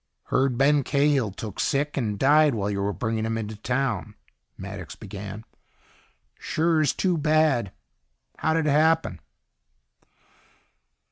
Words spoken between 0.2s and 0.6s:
"Heard